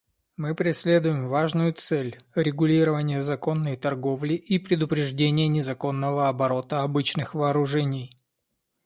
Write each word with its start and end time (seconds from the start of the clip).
Мы 0.35 0.55
преследуем 0.55 1.27
важную 1.29 1.73
цель— 1.73 2.17
регулирование 2.33 3.21
законной 3.21 3.77
торговли 3.77 4.33
и 4.33 4.57
предупреждение 4.57 5.47
незаконного 5.47 6.27
оборота 6.27 6.81
обычных 6.81 7.35
вооружений. 7.35 8.17